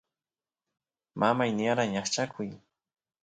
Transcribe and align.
mamay 1.19 1.51
niyara 1.57 1.83
ñaqchakuy 1.93 2.49